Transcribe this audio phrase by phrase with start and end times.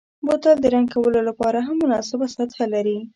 [0.25, 2.97] بوتل د رنګ کولو لپاره هم مناسبه سطحه لري.